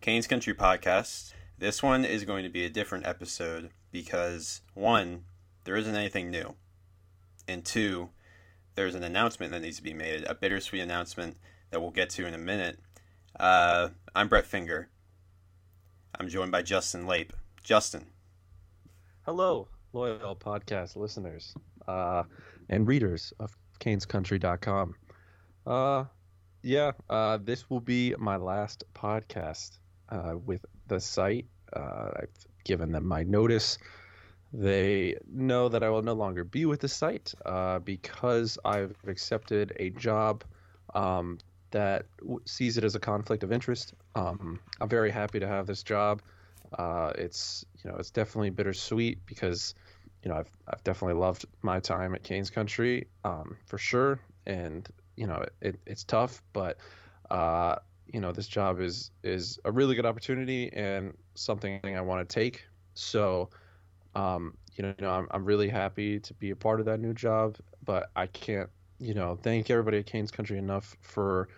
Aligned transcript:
Canes 0.00 0.26
Country 0.26 0.54
Podcast. 0.54 1.34
This 1.58 1.82
one 1.82 2.06
is 2.06 2.24
going 2.24 2.42
to 2.44 2.48
be 2.48 2.64
a 2.64 2.70
different 2.70 3.06
episode 3.06 3.68
because, 3.92 4.62
one, 4.72 5.24
there 5.64 5.76
isn't 5.76 5.94
anything 5.94 6.30
new, 6.30 6.54
and 7.46 7.62
two, 7.62 8.08
there's 8.76 8.94
an 8.94 9.02
announcement 9.02 9.52
that 9.52 9.60
needs 9.60 9.76
to 9.76 9.82
be 9.82 9.92
made, 9.92 10.24
a 10.24 10.34
bittersweet 10.34 10.80
announcement 10.80 11.36
that 11.70 11.82
we'll 11.82 11.90
get 11.90 12.08
to 12.10 12.26
in 12.26 12.32
a 12.32 12.38
minute. 12.38 12.78
Uh, 13.38 13.88
I'm 14.14 14.28
Brett 14.28 14.46
Finger. 14.46 14.88
I'm 16.18 16.30
joined 16.30 16.50
by 16.50 16.62
Justin 16.62 17.06
Lape. 17.06 17.34
Justin. 17.62 18.06
Hello, 19.26 19.68
loyal 19.92 20.34
podcast 20.34 20.96
listeners 20.96 21.54
uh, 21.86 22.22
and 22.70 22.88
readers 22.88 23.34
of 23.38 23.54
canescountry.com. 23.80 24.94
Uh, 25.66 26.04
yeah, 26.62 26.92
uh, 27.10 27.36
this 27.36 27.68
will 27.68 27.80
be 27.80 28.14
my 28.18 28.36
last 28.36 28.84
podcast 28.94 29.76
uh, 30.10 30.34
with 30.44 30.64
the 30.86 31.00
site. 31.00 31.46
Uh, 31.72 32.10
I've 32.16 32.46
given 32.64 32.92
them 32.92 33.06
my 33.06 33.22
notice. 33.22 33.78
They 34.52 35.16
know 35.30 35.68
that 35.68 35.82
I 35.82 35.90
will 35.90 36.02
no 36.02 36.14
longer 36.14 36.42
be 36.44 36.66
with 36.66 36.80
the 36.80 36.88
site 36.88 37.32
uh, 37.46 37.78
because 37.78 38.58
I've 38.64 38.96
accepted 39.06 39.72
a 39.76 39.90
job 39.90 40.42
um, 40.94 41.38
that 41.70 42.06
w- 42.20 42.40
sees 42.46 42.76
it 42.76 42.82
as 42.82 42.96
a 42.96 43.00
conflict 43.00 43.44
of 43.44 43.52
interest. 43.52 43.94
Um, 44.16 44.58
I'm 44.80 44.88
very 44.88 45.10
happy 45.10 45.38
to 45.38 45.46
have 45.46 45.66
this 45.66 45.84
job. 45.84 46.22
Uh, 46.76 47.12
it's 47.16 47.64
you 47.82 47.90
know 47.90 47.96
it's 47.96 48.10
definitely 48.10 48.50
bittersweet 48.50 49.24
because 49.26 49.74
you 50.22 50.30
know 50.30 50.36
I've 50.36 50.50
I've 50.68 50.82
definitely 50.84 51.20
loved 51.20 51.46
my 51.62 51.80
time 51.80 52.14
at 52.14 52.22
Canes 52.22 52.50
Country 52.50 53.06
um, 53.24 53.56
for 53.66 53.78
sure, 53.78 54.20
and 54.46 54.88
you 55.16 55.26
know 55.26 55.44
it, 55.60 55.80
it's 55.86 56.04
tough, 56.04 56.42
but 56.52 56.78
uh, 57.30 57.76
you 58.12 58.20
know 58.20 58.32
this 58.32 58.48
job 58.48 58.80
is 58.80 59.10
is 59.22 59.58
a 59.64 59.72
really 59.72 59.94
good 59.94 60.06
opportunity 60.06 60.72
and 60.72 61.14
something 61.34 61.80
I 61.84 62.00
want 62.00 62.28
to 62.28 62.32
take. 62.32 62.64
So 62.94 63.50
um, 64.14 64.56
you 64.76 64.94
know 64.98 65.10
I'm 65.10 65.28
I'm 65.30 65.44
really 65.44 65.68
happy 65.68 66.20
to 66.20 66.34
be 66.34 66.50
a 66.50 66.56
part 66.56 66.80
of 66.80 66.86
that 66.86 67.00
new 67.00 67.14
job, 67.14 67.56
but 67.84 68.10
I 68.16 68.26
can't 68.26 68.70
you 68.98 69.14
know 69.14 69.38
thank 69.42 69.70
everybody 69.70 69.98
at 69.98 70.06
Canes 70.06 70.30
Country 70.30 70.58
enough 70.58 70.96
for 71.00 71.48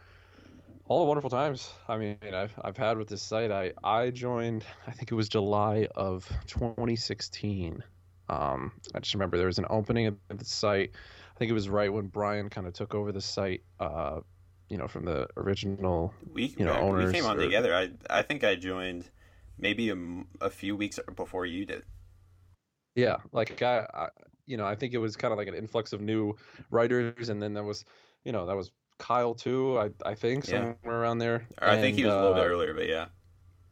all 0.87 1.01
the 1.01 1.07
wonderful 1.07 1.31
times. 1.31 1.73
I 1.89 1.97
mean, 1.97 2.19
I've 2.35 2.53
I've 2.63 2.77
had 2.77 2.99
with 2.99 3.09
this 3.09 3.23
site. 3.23 3.51
I 3.51 3.73
I 3.83 4.11
joined. 4.11 4.65
I 4.87 4.93
think 4.93 5.11
it 5.11 5.15
was 5.15 5.29
July 5.29 5.89
of 5.95 6.31
2016. 6.47 7.83
Um, 8.29 8.73
I 8.95 9.01
just 9.01 9.15
remember 9.15 9.37
there 9.37 9.47
was 9.47 9.59
an 9.59 9.67
opening 9.69 10.07
at 10.07 10.39
the 10.39 10.45
site. 10.45 10.91
I 11.35 11.39
think 11.39 11.51
it 11.51 11.55
was 11.55 11.69
right 11.69 11.93
when 11.93 12.07
Brian 12.07 12.49
kind 12.51 12.67
of 12.67 12.73
took 12.73 12.95
over 12.95 13.13
the 13.13 13.21
site. 13.21 13.63
Uh, 13.81 14.21
you 14.69 14.79
know, 14.79 14.89
from 14.89 15.05
the 15.05 15.29
original. 15.37 16.13
We 16.33 16.55
you 16.59 16.65
know 16.65 16.75
owners. 16.77 17.07
we 17.07 17.13
came 17.13 17.27
on 17.27 17.39
or- 17.39 17.43
together. 17.43 17.75
I 17.75 17.91
I 18.11 18.23
think 18.23 18.45
I 18.45 18.55
joined 18.55 19.11
maybe 19.59 19.91
a, 19.91 19.97
a, 20.41 20.51
few 20.51 20.75
weeks 20.75 20.99
before 21.15 21.47
you 21.47 21.65
did. 21.67 21.85
Yeah, 22.95 23.17
like 23.33 23.63
I, 23.63 23.87
I, 23.95 24.09
you 24.47 24.57
know, 24.57 24.67
I 24.67 24.75
think 24.75 24.93
it 24.95 24.99
was 24.99 25.15
kind 25.17 25.31
of 25.33 25.39
like 25.39 25.49
an 25.49 25.55
influx 25.55 25.93
of 25.93 26.01
new 26.01 26.35
writers, 26.71 27.29
and 27.29 27.41
then 27.41 27.55
there 27.55 27.63
was, 27.65 27.85
you 28.25 28.33
know, 28.33 28.47
that 28.47 28.57
was 28.57 28.71
Kyle 28.99 29.35
too. 29.35 29.79
I 29.79 29.91
I 30.05 30.15
think 30.15 30.47
Yeah. 30.49 30.75
somewhere 30.83 31.01
around 31.01 31.19
there. 31.19 31.47
Or 31.61 31.69
I 31.69 31.81
think 31.81 31.97
he 31.97 32.03
And, 32.03 32.11
was 32.11 32.17
a 32.17 32.21
little 32.21 32.35
bit 32.35 32.45
uh, 32.45 32.49
earlier, 32.49 32.75
but 32.75 32.89
yeah. 32.89 33.07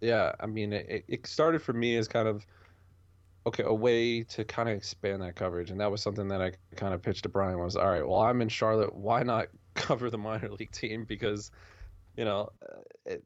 yeah 0.01 0.33
i 0.41 0.47
mean 0.47 0.73
it, 0.73 1.05
it 1.09 1.27
started 1.27 1.61
for 1.61 1.75
me 1.75 1.97
as 1.97 2.09
kind 2.09 2.27
of 2.27 2.47
okay 3.47 3.63
a 3.65 3.73
way 3.75 4.23
to 4.23 4.45
kind 4.45 4.69
of 4.69 4.75
expand 4.77 5.21
that 5.23 5.37
coverage 5.37 5.71
and 5.71 5.79
that 5.81 5.91
was 5.91 6.01
something 6.03 6.29
that 6.29 6.41
i 6.41 6.51
kind 6.77 6.95
of 6.95 7.03
pitched 7.03 7.23
to 7.23 7.29
brian 7.29 7.59
was 7.59 7.77
all 7.77 7.91
right 7.91 8.07
well 8.07 8.21
i'm 8.21 8.41
in 8.41 8.49
charlotte 8.49 8.95
why 8.95 9.23
not 9.23 9.49
cover 9.75 10.11
the 10.11 10.19
minor 10.19 10.51
league 10.51 10.73
team 10.73 11.05
because 11.05 11.51
you 12.17 12.25
know 12.25 12.51
uh, 12.63 12.81
it, 13.07 13.25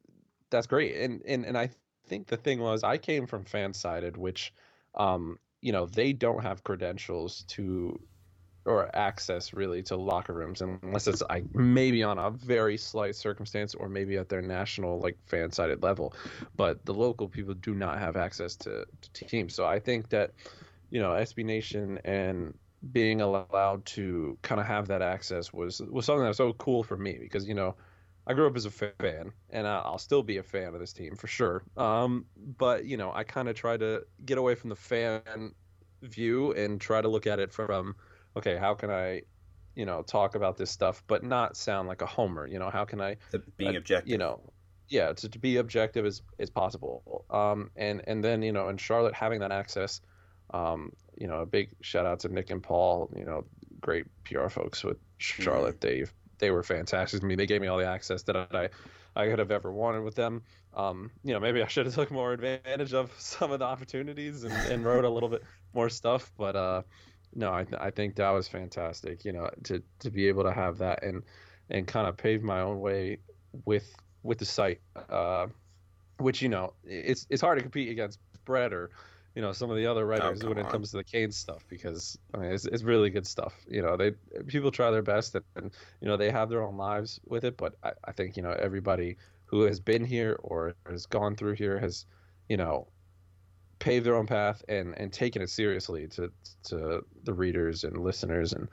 that's 0.51 0.67
great 0.67 0.97
and, 0.97 1.23
and 1.27 1.45
and 1.45 1.57
i 1.57 1.69
think 2.07 2.27
the 2.27 2.37
thing 2.37 2.61
was 2.61 2.85
i 2.85 2.99
came 2.99 3.27
from 3.27 3.45
FanSided 3.45 4.17
which 4.17 4.53
um 4.95 5.39
you 5.61 5.73
know 5.73 5.87
they 5.87 6.13
don't 6.13 6.43
have 6.43 6.63
credentials 6.63 7.45
to 7.49 7.99
or 8.67 8.95
access 8.97 9.53
really 9.53 9.83
to 9.83 9.97
locker 9.97 10.33
rooms 10.33 10.63
unless 10.63 11.07
it's 11.07 11.23
I 11.29 11.43
maybe 11.53 12.03
on 12.03 12.19
a 12.19 12.31
very 12.31 12.77
slight 12.77 13.15
circumstance 13.15 13.75
or 13.75 13.89
maybe 13.89 14.17
at 14.17 14.29
their 14.29 14.41
national 14.41 15.01
like 15.01 15.19
FanSided 15.31 15.83
level, 15.83 16.15
but 16.57 16.85
the 16.85 16.95
local 16.95 17.29
people 17.29 17.55
do 17.55 17.75
not 17.75 17.99
have 17.99 18.17
access 18.17 18.57
to, 18.57 18.87
to 19.13 19.25
teams. 19.27 19.55
So 19.55 19.67
I 19.67 19.81
think 19.81 20.09
that 20.11 20.33
you 20.91 21.01
know 21.01 21.11
SB 21.11 21.45
Nation 21.45 21.99
and 22.05 22.55
being 22.93 23.21
allowed 23.21 23.85
to 23.87 24.39
kind 24.43 24.61
of 24.61 24.67
have 24.67 24.89
that 24.89 25.03
access 25.03 25.53
was 25.53 25.81
was 25.81 26.07
something 26.07 26.23
that 26.23 26.29
was 26.29 26.37
so 26.37 26.53
cool 26.55 26.83
for 26.83 26.97
me 26.97 27.17
because 27.21 27.47
you 27.47 27.55
know 27.55 27.77
I 28.27 28.35
grew 28.35 28.47
up 28.47 28.57
as 28.57 28.65
a 28.65 28.71
fan 28.71 29.33
and 29.51 29.67
I'll 29.67 29.99
still 29.99 30.23
be 30.23 30.39
a 30.39 30.43
fan 30.43 30.75
of 30.75 30.81
this 30.81 30.95
team 30.95 31.15
for 31.15 31.27
sure. 31.27 31.63
Um, 31.77 32.27
but 32.37 32.85
you 32.85 32.97
know 32.97 33.13
I 33.13 33.25
kind 33.25 33.49
of 33.49 33.55
try 33.55 33.77
to 33.77 34.03
get 34.25 34.39
away 34.39 34.55
from 34.55 34.71
the 34.71 34.77
fan 34.77 35.23
view 36.03 36.53
and 36.53 36.81
try 36.81 37.01
to 37.01 37.09
look 37.09 37.27
at 37.27 37.39
it 37.39 37.53
from 37.53 37.97
okay, 38.37 38.57
how 38.57 38.75
can 38.75 38.91
I, 38.91 39.23
you 39.75 39.87
know, 39.87 40.03
talk 40.03 40.35
about 40.35 40.57
this 40.57 40.71
stuff 40.71 41.03
but 41.07 41.23
not 41.23 41.57
sound 41.57 41.89
like 41.89 42.03
a 42.03 42.07
homer? 42.07 42.47
You 42.47 42.59
know, 42.59 42.71
how 42.71 42.85
can 42.85 43.01
I, 43.01 43.17
being 43.57 43.75
uh, 43.75 43.79
objective. 43.79 44.11
you 44.11 44.19
know, 44.19 44.41
yeah, 44.89 45.13
to, 45.13 45.29
to 45.29 45.39
be 45.39 45.57
objective 45.57 46.05
as 46.05 46.23
as 46.39 46.51
possible. 46.51 47.25
Um, 47.31 47.71
and 47.77 48.03
and 48.07 48.23
then 48.23 48.43
you 48.43 48.53
know, 48.53 48.69
in 48.69 48.77
Charlotte 48.77 49.15
having 49.15 49.41
that 49.41 49.53
access, 49.53 50.01
um, 50.53 50.93
you 51.17 51.27
know, 51.27 51.41
a 51.41 51.47
big 51.47 51.71
shout 51.81 52.07
out 52.07 52.21
to 52.21 52.29
Nick 52.29 52.51
and 52.51 52.63
Paul. 52.63 53.11
You 53.17 53.25
know, 53.25 53.45
great 53.81 54.07
PR 54.25 54.49
folks 54.49 54.85
with 54.85 54.99
Charlotte. 55.19 55.81
They 55.81 56.05
they 56.39 56.51
were 56.51 56.63
fantastic 56.63 57.21
to 57.21 57.27
me. 57.27 57.35
They 57.35 57.47
gave 57.47 57.61
me 57.61 57.69
all 57.69 57.79
the 57.79 57.87
access 57.87 58.23
that 58.25 58.37
I 58.37 58.69
I 59.17 59.29
could 59.29 59.39
have 59.39 59.51
ever 59.51 59.73
wanted 59.73 60.03
with 60.03 60.15
them. 60.15 60.43
Um, 60.75 61.11
you 61.23 61.33
know, 61.33 61.41
maybe 61.41 61.63
I 61.63 61.69
should 61.69 61.87
have 61.87 61.95
took 61.95 62.11
more 62.11 62.33
advantage 62.33 62.95
of 62.95 63.13
some 63.19 63.53
of 63.53 63.61
the 63.61 63.65
opportunities 63.65 64.45
and, 64.45 64.53
and 64.71 64.85
wrote 64.85 65.05
a 65.05 65.11
little 65.11 65.29
bit 65.29 65.43
more 65.73 65.89
stuff. 65.89 66.33
But 66.37 66.57
uh, 66.57 66.83
no, 67.35 67.53
I, 67.53 67.65
th- 67.65 67.81
I 67.81 67.91
think 67.91 68.17
that 68.17 68.31
was 68.31 68.49
fantastic. 68.49 69.25
You 69.25 69.33
know, 69.33 69.51
to 69.65 69.83
to 70.01 70.11
be 70.11 70.29
able 70.29 70.45
to 70.45 70.53
have 70.53 70.79
that 70.79 71.03
and 71.03 71.23
and 71.71 71.87
kind 71.87 72.07
of 72.07 72.17
pave 72.17 72.43
my 72.43 72.61
own 72.61 72.81
way 72.81 73.19
with 73.65 73.95
with 74.23 74.39
the 74.39 74.45
site, 74.45 74.81
uh, 75.09 75.47
which 76.19 76.43
you 76.43 76.49
know 76.49 76.73
it's 76.85 77.27
it's 77.31 77.41
hard 77.41 77.59
to 77.59 77.63
compete 77.63 77.91
against 77.91 78.19
Brett 78.45 78.73
or 78.73 78.91
you 79.35 79.43
know 79.43 79.53
some 79.53 79.71
of 79.71 79.77
the 79.77 79.87
other 79.87 80.07
writers 80.07 80.41
come 80.41 80.51
when 80.51 80.59
it 80.59 80.67
on. 80.67 80.71
comes 80.71 80.91
to 80.91 80.97
the 80.99 81.05
Kane 81.05 81.33
stuff 81.33 81.65
because 81.69 82.19
I 82.33 82.39
mean 82.39 82.53
it's, 82.53 82.67
it's 82.67 82.83
really 82.83 83.11
good 83.11 83.27
stuff. 83.27 83.55
You 83.69 83.83
know, 83.83 83.97
they 83.97 84.13
people 84.47 84.71
try 84.71 84.91
their 84.91 85.03
best 85.03 85.35
and, 85.35 85.45
and 85.57 85.71
you 86.01 86.09
know 86.09 86.17
they 86.17 86.31
have 86.31 86.49
their 86.49 86.63
own 86.63 86.77
lives 86.77 87.21
with 87.27 87.45
it, 87.45 87.57
but 87.57 87.75
I, 87.83 87.93
I 88.05 88.13
think 88.13 88.37
you 88.37 88.43
know 88.43 88.53
everybody 88.53 89.17
who 89.47 89.63
has 89.63 89.81
been 89.81 90.05
here 90.05 90.39
or 90.43 90.75
has 90.89 91.07
gone 91.07 91.37
through 91.37 91.55
here 91.55 91.79
has 91.79 92.07
you 92.49 92.57
know 92.57 92.87
paved 93.81 94.07
their 94.07 94.17
own 94.17 94.27
path 94.27 94.65
and 94.69 94.97
and 94.99 95.13
taken 95.13 95.43
it 95.43 95.51
seriously 95.51 96.07
to 96.09 96.31
to 96.65 97.05
the 97.25 97.35
readers 97.35 97.85
and 97.85 97.99
listeners 97.99 98.53
and 98.53 98.69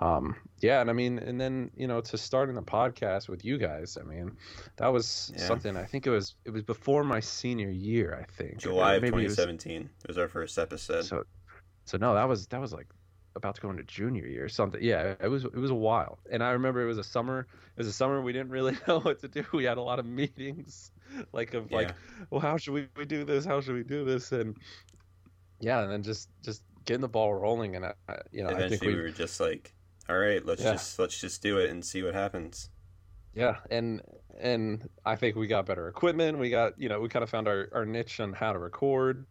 um 0.00 0.34
yeah 0.60 0.80
and 0.80 0.90
i 0.90 0.92
mean 0.92 1.18
and 1.18 1.40
then 1.40 1.70
you 1.76 1.86
know 1.86 2.00
to 2.00 2.16
starting 2.18 2.54
the 2.54 2.62
podcast 2.62 3.28
with 3.28 3.44
you 3.44 3.56
guys 3.58 3.96
i 4.00 4.04
mean 4.04 4.30
that 4.76 4.88
was 4.88 5.32
Yeah. 5.36 5.46
something 5.46 5.76
i 5.76 5.84
think 5.84 6.06
it 6.06 6.10
was 6.10 6.34
it 6.44 6.50
was 6.50 6.62
before 6.62 7.04
my 7.04 7.20
senior 7.20 7.70
year 7.70 8.18
i 8.20 8.24
think. 8.32 8.58
July 8.58 8.94
of 8.94 9.02
2017 9.02 9.12
it 9.12 9.26
was- 9.26 9.36
2017 9.36 9.90
was 10.08 10.18
our 10.18 10.28
first 10.28 10.58
episode. 10.58 11.04
so 11.04 11.24
so 11.84 11.96
no 11.98 12.14
that 12.14 12.28
was 12.28 12.46
that 12.48 12.60
was 12.60 12.72
like 12.72 12.86
about 13.36 13.54
to 13.54 13.60
go 13.60 13.68
into 13.70 13.82
junior 13.82 14.26
year 14.26 14.46
or 14.46 14.48
something. 14.48 14.82
Yeah 14.82 15.14
it 15.20 15.28
was 15.28 15.44
it 15.44 15.54
was 15.54 15.70
a 15.70 15.74
while. 15.74 16.18
And 16.32 16.42
i 16.42 16.52
remember 16.52 16.80
it 16.82 16.86
was 16.86 16.96
a 16.96 17.04
summer 17.04 17.40
it 17.50 17.78
was 17.78 17.86
a 17.86 17.92
summer 17.92 18.22
we 18.22 18.32
didn't 18.32 18.48
really 18.48 18.74
know 18.88 19.00
what 19.00 19.20
to 19.20 19.28
do. 19.28 19.44
We 19.52 19.64
had 19.64 19.76
a 19.76 19.82
lot 19.82 19.98
of 19.98 20.06
meetings 20.06 20.90
like 21.32 21.52
of 21.54 21.70
like 21.70 21.90
well 22.30 22.40
how 22.40 22.56
should 22.56 22.72
we, 22.72 22.88
we 22.96 23.04
do 23.04 23.24
this? 23.24 23.44
How 23.44 23.60
should 23.60 23.74
we 23.74 23.84
do 23.84 24.04
this? 24.06 24.32
And 24.32 24.56
yeah 25.60 25.82
and 25.82 25.92
then 25.92 26.02
just 26.02 26.30
just 26.42 26.62
getting 26.86 27.02
the 27.02 27.08
ball 27.08 27.34
rolling. 27.34 27.76
And 27.76 27.84
I, 27.84 27.92
you 28.32 28.42
know 28.42 28.48
i 28.50 28.68
think 28.68 28.80
we 28.82 28.94
we 28.94 29.00
were 29.02 29.10
just 29.10 29.38
like, 29.38 29.74
"All 30.08 30.18
right, 30.18 30.44
let's 30.44 30.62
Yeah. 30.62 30.72
just 30.72 30.98
let's 30.98 31.20
just 31.20 31.42
do 31.42 31.58
it 31.58 31.70
and 31.70 31.84
see 31.84 32.02
what 32.02 32.14
happens." 32.14 32.70
yeah 33.34 33.56
and 33.70 34.02
and 34.38 34.88
i 35.04 35.16
think 35.16 35.36
we 35.36 35.46
got 35.46 35.66
better 35.66 35.88
equipment 35.88 36.38
we 36.38 36.50
got 36.50 36.78
you 36.78 36.88
know 36.88 37.00
we 37.00 37.08
kind 37.08 37.22
of 37.22 37.30
found 37.30 37.48
our, 37.48 37.68
our 37.72 37.84
niche 37.84 38.20
on 38.20 38.32
how 38.32 38.52
to 38.52 38.58
record 38.58 39.26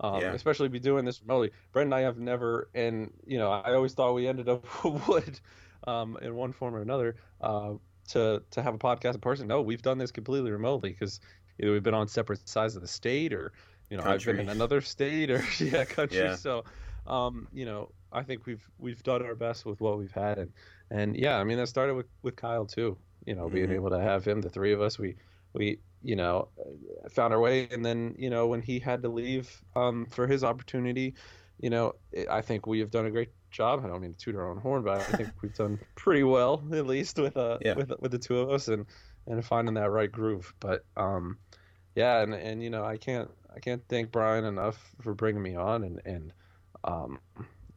um, 0.00 0.14
Yeah. 0.20 0.34
especially 0.34 0.68
be 0.68 0.80
doing 0.80 1.04
this 1.04 1.20
remotely 1.22 1.50
brent 1.72 1.86
and 1.88 1.94
i 1.94 2.00
have 2.00 2.18
never 2.18 2.70
and 2.74 3.12
you 3.26 3.38
know 3.38 3.50
i 3.50 3.74
always 3.74 3.94
thought 3.94 4.14
we 4.14 4.26
ended 4.26 4.48
up 4.48 4.64
would 5.08 5.40
um, 5.86 6.16
in 6.22 6.34
one 6.34 6.52
form 6.52 6.74
or 6.74 6.80
another 6.80 7.16
uh, 7.40 7.74
to 8.08 8.42
to 8.50 8.62
have 8.62 8.74
a 8.74 8.78
podcast 8.78 9.14
in 9.14 9.20
person 9.20 9.46
no 9.48 9.60
we've 9.60 9.82
done 9.82 9.98
this 9.98 10.10
completely 10.10 10.50
remotely 10.50 10.90
because 10.90 11.20
either 11.60 11.72
we've 11.72 11.82
been 11.82 11.94
on 11.94 12.08
separate 12.08 12.48
sides 12.48 12.74
of 12.76 12.82
the 12.82 12.88
state 12.88 13.32
or 13.32 13.52
you 13.90 13.96
know 13.96 14.04
i've 14.04 14.24
been 14.24 14.38
in 14.40 14.48
another 14.48 14.80
state 14.80 15.30
or 15.30 15.44
yeah 15.60 15.84
country 15.84 16.16
Yeah. 16.18 16.36
so 16.36 16.64
um, 17.06 17.48
you 17.52 17.64
know 17.64 17.92
i 18.12 18.22
think 18.22 18.46
we've 18.46 18.68
we've 18.78 19.02
done 19.02 19.22
our 19.24 19.34
best 19.34 19.64
with 19.66 19.80
what 19.80 19.98
we've 19.98 20.12
had. 20.12 20.38
And 20.38 20.52
and 20.90 21.16
yeah 21.16 21.38
i 21.38 21.44
mean 21.44 21.58
that 21.58 21.68
started 21.68 21.94
with 21.94 22.06
with 22.22 22.36
kyle 22.36 22.66
too 22.66 22.98
you 23.26 23.34
know 23.34 23.48
being 23.48 23.70
Mhm. 23.70 23.72
able 23.72 23.90
to 23.90 24.00
have 24.00 24.24
him 24.26 24.40
the 24.40 24.50
three 24.50 24.72
of 24.72 24.80
us. 24.80 24.98
We 24.98 25.16
we 25.54 25.80
you 26.02 26.16
know 26.16 26.50
found 27.10 27.32
our 27.34 27.40
way. 27.40 27.68
And 27.68 27.84
then 27.84 28.14
you 28.18 28.30
know 28.30 28.46
when 28.46 28.62
he 28.62 28.78
had 28.80 29.02
to 29.02 29.08
leave 29.08 29.62
um, 29.74 30.06
for 30.06 30.26
his 30.26 30.44
opportunity 30.44 31.16
you 31.58 31.70
know 31.70 31.92
i 32.30 32.40
think 32.40 32.66
we 32.66 32.80
have 32.80 32.90
done 32.90 33.06
a 33.06 33.10
great 33.10 33.32
job. 33.50 33.84
I 33.84 33.88
don't 33.88 34.00
mean 34.00 34.12
to 34.12 34.18
toot 34.18 34.34
our 34.34 34.50
own 34.50 34.58
horn 34.58 34.82
but 34.82 35.08
i 35.08 35.12
think 35.12 35.30
we've 35.42 35.52
done 35.52 35.78
pretty 35.94 36.22
well 36.24 36.54
at 36.72 36.86
least 36.86 37.18
with 37.18 37.36
uh 37.36 37.60
Yeah. 37.60 37.74
with 37.74 37.92
with 38.00 38.10
the 38.12 38.18
two 38.18 38.38
of 38.38 38.50
us 38.50 38.68
and 38.68 38.86
and 39.26 39.44
finding 39.44 39.74
that 39.74 39.90
right 39.90 40.10
groove. 40.10 40.54
But 40.60 40.86
um 40.96 41.38
yeah, 41.94 42.22
and 42.22 42.34
and 42.34 42.62
you 42.62 42.70
know 42.70 42.84
I 42.84 42.96
can't 42.96 43.30
I 43.54 43.60
can't 43.60 43.86
thank 43.88 44.10
Brian 44.10 44.44
enough 44.44 44.94
for 45.00 45.14
bringing 45.14 45.42
me 45.42 45.54
on, 45.56 45.84
and 45.84 46.00
and 46.06 46.32
um, 46.84 47.18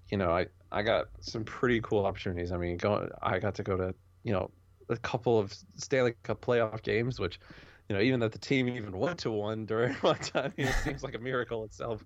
you 0.09 0.17
know 0.17 0.31
I 0.31 0.47
I 0.71 0.81
got 0.81 1.07
some 1.21 1.43
pretty 1.43 1.81
cool 1.81 2.05
opportunities. 2.05 2.51
I 2.51 2.57
mean, 2.57 2.77
going 2.77 3.09
I 3.21 3.39
got 3.39 3.55
to 3.55 3.63
go 3.63 3.77
to 3.77 3.93
you 4.23 4.33
know 4.33 4.51
a 4.89 4.97
couple 4.97 5.39
of 5.39 5.53
Stanley 5.75 6.13
Cup 6.23 6.41
playoff 6.41 6.81
games, 6.83 7.19
which 7.19 7.39
you 7.89 7.95
know 7.95 8.01
even 8.01 8.19
that 8.21 8.31
the 8.31 8.39
team 8.39 8.67
even 8.67 8.97
went 8.97 9.19
to 9.19 9.31
one 9.31 9.65
during 9.65 9.93
one 10.01 10.17
time, 10.17 10.53
it 10.57 10.73
seems 10.83 11.03
like 11.03 11.15
a 11.15 11.19
miracle 11.19 11.63
itself. 11.63 12.03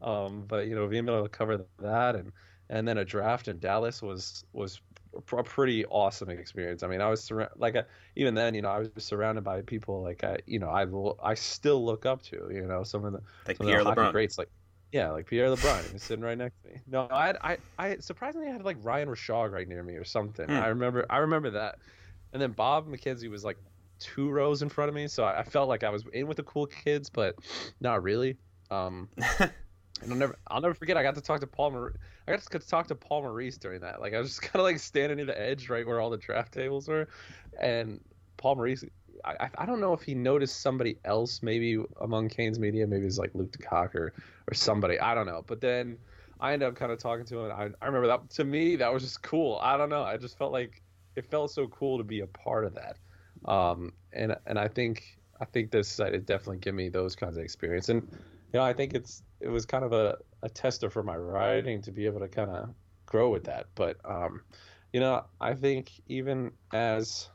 Um, 0.00 0.44
but 0.48 0.66
you 0.66 0.74
know 0.74 0.86
being 0.88 1.06
able 1.08 1.22
to 1.22 1.28
cover 1.28 1.64
that 1.78 2.16
and 2.16 2.32
and 2.72 2.88
then 2.88 2.98
a 2.98 3.04
draft 3.04 3.48
in 3.48 3.58
Dallas 3.58 4.02
was 4.02 4.44
was 4.52 4.80
a 5.14 5.42
pretty 5.42 5.84
awesome 5.86 6.30
experience. 6.30 6.82
I 6.82 6.86
mean, 6.86 7.02
I 7.02 7.08
was 7.08 7.22
surrounded 7.22 7.60
like 7.60 7.74
a, 7.74 7.86
even 8.16 8.34
then, 8.34 8.54
you 8.54 8.62
know, 8.62 8.70
I 8.70 8.78
was 8.78 8.90
surrounded 8.98 9.44
by 9.44 9.60
people 9.60 10.02
like 10.02 10.24
I, 10.24 10.38
you 10.46 10.58
know, 10.58 10.70
I 10.70 10.86
I 11.22 11.34
still 11.34 11.84
look 11.84 12.06
up 12.06 12.22
to, 12.22 12.48
you 12.50 12.66
know, 12.66 12.82
some 12.82 13.04
of 13.04 13.12
the 13.12 13.20
like 13.46 13.58
some 13.58 13.66
Pierre 13.66 13.80
of 13.80 13.84
the 13.84 13.94
hockey 13.94 14.12
greats, 14.12 14.38
like 14.38 14.48
yeah, 14.92 15.10
like 15.10 15.26
Pierre 15.26 15.48
LeBrun, 15.48 15.86
he 15.86 15.92
was 15.94 16.02
sitting 16.02 16.24
right 16.24 16.36
next 16.36 16.62
to 16.62 16.68
me. 16.68 16.80
No, 16.86 17.08
I 17.10 17.26
had, 17.26 17.38
I 17.40 17.56
I 17.78 17.96
surprisingly 17.98 18.48
had 18.48 18.62
like 18.62 18.76
Ryan 18.82 19.08
Rishaug 19.08 19.50
right 19.50 19.66
near 19.66 19.82
me 19.82 19.94
or 19.94 20.04
something. 20.04 20.46
Hmm. 20.46 20.56
I 20.56 20.68
remember 20.68 21.06
I 21.08 21.18
remember 21.18 21.50
that, 21.50 21.78
and 22.32 22.40
then 22.40 22.52
Bob 22.52 22.86
McKenzie 22.86 23.30
was 23.30 23.42
like 23.42 23.56
two 23.98 24.28
rows 24.30 24.62
in 24.62 24.68
front 24.68 24.90
of 24.90 24.94
me, 24.94 25.08
so 25.08 25.24
I, 25.24 25.40
I 25.40 25.42
felt 25.44 25.68
like 25.68 25.82
I 25.82 25.90
was 25.90 26.04
in 26.12 26.26
with 26.26 26.36
the 26.36 26.42
cool 26.42 26.66
kids, 26.66 27.08
but 27.08 27.36
not 27.80 28.02
really. 28.02 28.36
Um, 28.70 29.08
and 29.40 30.10
I'll 30.10 30.16
never, 30.16 30.36
I'll 30.48 30.60
never 30.60 30.74
forget. 30.74 30.96
I 30.96 31.02
got 31.02 31.14
to 31.14 31.20
talk 31.20 31.40
to 31.40 31.46
Paul. 31.46 31.70
Mar- 31.70 31.94
I 32.26 32.32
got 32.32 32.42
to 32.42 32.58
talk 32.58 32.88
to 32.88 32.94
Paul 32.94 33.22
Maurice 33.22 33.56
during 33.56 33.80
that. 33.80 34.00
Like 34.00 34.12
I 34.12 34.18
was 34.18 34.28
just 34.28 34.42
kind 34.52 34.56
of 34.56 34.64
like 34.64 34.78
standing 34.78 35.16
near 35.16 35.26
the 35.26 35.40
edge, 35.40 35.70
right 35.70 35.86
where 35.86 36.00
all 36.00 36.10
the 36.10 36.18
draft 36.18 36.52
tables 36.52 36.88
were, 36.88 37.08
and 37.60 38.00
Paul 38.36 38.56
Maurice. 38.56 38.84
I, 39.24 39.50
I- 39.58 39.66
don't 39.66 39.80
know 39.80 39.92
if 39.92 40.02
he 40.02 40.14
noticed 40.14 40.60
somebody 40.60 40.98
else, 41.04 41.42
maybe 41.42 41.82
among 42.00 42.28
Canes 42.28 42.58
media, 42.58 42.86
maybe 42.86 43.06
it's 43.06 43.18
like 43.18 43.34
Luke 43.34 43.52
DeCock 43.52 43.94
or, 43.94 44.12
or 44.48 44.54
somebody. 44.54 44.98
I 44.98 45.14
don't 45.14 45.26
know. 45.26 45.42
But 45.46 45.60
then 45.60 45.98
I 46.40 46.52
ended 46.52 46.68
up 46.68 46.74
kind 46.76 46.92
of 46.92 46.98
talking 46.98 47.24
to 47.26 47.40
him. 47.40 47.52
I, 47.52 47.68
I 47.80 47.86
remember 47.86 48.08
that 48.08 48.30
to 48.30 48.44
me 48.44 48.76
that 48.76 48.92
was 48.92 49.02
just 49.02 49.22
cool. 49.22 49.58
I 49.62 49.76
don't 49.76 49.88
know. 49.88 50.02
I 50.02 50.16
just 50.16 50.36
felt 50.38 50.52
like 50.52 50.82
it 51.16 51.26
felt 51.26 51.50
so 51.50 51.68
cool 51.68 51.98
to 51.98 52.04
be 52.04 52.20
a 52.20 52.26
part 52.26 52.64
of 52.64 52.74
that. 52.74 52.96
Um, 53.50 53.92
and 54.12 54.36
and 54.46 54.58
I 54.58 54.68
think 54.68 55.18
I 55.40 55.44
think 55.44 55.70
this 55.70 55.88
site 55.88 56.14
it 56.14 56.26
definitely 56.26 56.58
give 56.58 56.74
me 56.74 56.88
those 56.88 57.16
kinds 57.16 57.36
of 57.36 57.42
experience. 57.42 57.88
And 57.88 58.02
you 58.52 58.58
know, 58.58 58.62
I 58.62 58.72
think 58.72 58.94
it's 58.94 59.22
it 59.40 59.48
was 59.48 59.66
kind 59.66 59.84
of 59.84 59.92
a, 59.92 60.18
a 60.42 60.48
tester 60.48 60.90
for 60.90 61.02
my 61.02 61.16
writing 61.16 61.82
to 61.82 61.92
be 61.92 62.06
able 62.06 62.20
to 62.20 62.28
kind 62.28 62.50
of 62.50 62.70
grow 63.06 63.30
with 63.30 63.44
that. 63.44 63.66
But 63.74 63.98
um, 64.04 64.42
you 64.92 65.00
know, 65.00 65.24
I 65.40 65.54
think 65.54 65.90
even 66.08 66.52
as 66.72 67.28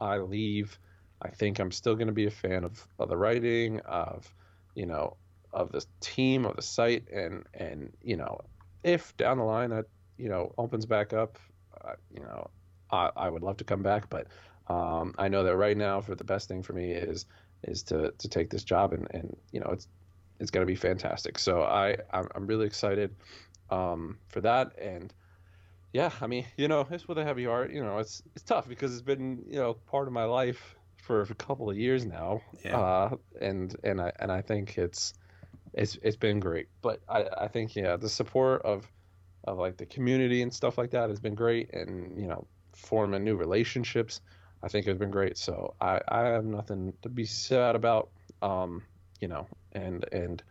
I 0.00 0.18
leave, 0.18 0.78
I 1.22 1.28
think 1.28 1.58
I'm 1.58 1.72
still 1.72 1.94
going 1.94 2.06
to 2.06 2.12
be 2.12 2.26
a 2.26 2.30
fan 2.30 2.64
of, 2.64 2.86
of 2.98 3.08
the 3.08 3.16
writing, 3.16 3.80
of 3.80 4.32
you 4.74 4.86
know, 4.86 5.16
of 5.52 5.72
the 5.72 5.84
team, 6.00 6.44
of 6.44 6.56
the 6.56 6.62
site, 6.62 7.08
and 7.10 7.44
and 7.54 7.92
you 8.02 8.16
know, 8.16 8.40
if 8.84 9.16
down 9.16 9.38
the 9.38 9.44
line 9.44 9.70
that 9.70 9.86
you 10.16 10.28
know 10.28 10.52
opens 10.58 10.86
back 10.86 11.12
up, 11.12 11.38
uh, 11.84 11.94
you 12.14 12.20
know, 12.20 12.50
I, 12.90 13.10
I 13.16 13.30
would 13.30 13.42
love 13.42 13.56
to 13.58 13.64
come 13.64 13.82
back, 13.82 14.08
but 14.08 14.28
um, 14.68 15.14
I 15.18 15.28
know 15.28 15.42
that 15.44 15.56
right 15.56 15.76
now, 15.76 16.00
for 16.00 16.14
the 16.14 16.24
best 16.24 16.48
thing 16.48 16.62
for 16.62 16.72
me 16.72 16.92
is 16.92 17.26
is 17.64 17.82
to 17.84 18.12
to 18.16 18.28
take 18.28 18.50
this 18.50 18.64
job, 18.64 18.92
and 18.92 19.08
and 19.10 19.36
you 19.50 19.60
know, 19.60 19.70
it's 19.72 19.88
it's 20.38 20.50
going 20.50 20.64
to 20.64 20.70
be 20.70 20.76
fantastic. 20.76 21.38
So 21.38 21.62
I 21.62 21.96
I'm, 22.12 22.46
really 22.46 22.66
excited 22.66 23.14
um, 23.70 24.18
for 24.28 24.40
that, 24.42 24.78
and 24.80 25.12
yeah, 25.92 26.10
I 26.20 26.28
mean, 26.28 26.46
you 26.56 26.68
know, 26.68 26.86
it's 26.90 27.08
with 27.08 27.18
a 27.18 27.24
heavy 27.24 27.46
heart. 27.46 27.72
You 27.72 27.82
know, 27.82 27.98
it's 27.98 28.22
it's 28.36 28.44
tough 28.44 28.68
because 28.68 28.92
it's 28.92 29.02
been 29.02 29.42
you 29.48 29.58
know 29.58 29.74
part 29.74 30.06
of 30.06 30.12
my 30.12 30.24
life 30.24 30.77
for 31.02 31.22
a 31.22 31.34
couple 31.34 31.70
of 31.70 31.76
years 31.76 32.04
now, 32.04 32.42
Yeah. 32.64 32.78
uh, 32.78 33.16
and 33.40 33.74
and 33.84 34.00
I 34.00 34.12
and 34.18 34.30
I 34.30 34.42
think 34.42 34.76
it's 34.78 35.14
it's 35.72 35.98
it's 36.02 36.16
been 36.16 36.40
great. 36.40 36.68
But 36.82 37.00
I 37.08 37.24
I 37.38 37.48
think 37.48 37.74
yeah, 37.76 37.96
the 37.96 38.08
support 38.08 38.62
of 38.62 38.90
of 39.44 39.58
like 39.58 39.76
the 39.76 39.86
community 39.86 40.42
and 40.42 40.52
stuff 40.52 40.76
like 40.78 40.90
that 40.90 41.08
has 41.10 41.20
been 41.20 41.34
great, 41.34 41.72
and 41.72 42.20
you 42.20 42.26
know, 42.26 42.46
forming 42.74 43.24
new 43.24 43.36
relationships. 43.36 44.20
I 44.60 44.66
think 44.66 44.86
has 44.86 44.98
been 44.98 45.12
great. 45.12 45.38
So 45.38 45.74
I, 45.80 46.00
I 46.08 46.22
have 46.24 46.44
nothing 46.44 46.92
to 47.02 47.08
be 47.08 47.24
sad 47.24 47.76
about. 47.76 48.10
Um, 48.42 48.82
you 49.20 49.28
know, 49.28 49.46
and 49.72 50.04
and 50.12 50.42